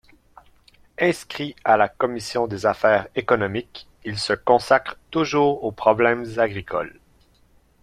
Inscrit 0.97 1.55
à 1.63 1.77
la 1.77 1.87
commission 1.87 2.47
des 2.47 2.65
affaires 2.65 3.07
économiques, 3.13 3.87
il 4.03 4.17
se 4.17 4.33
consacre 4.33 4.97
toujours 5.11 5.63
aux 5.63 5.71
problèmes 5.71 6.25
agricoles. 6.39 6.99